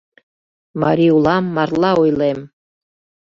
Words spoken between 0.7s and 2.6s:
Марий улам, марла ойлем